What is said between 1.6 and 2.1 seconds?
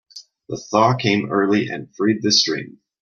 and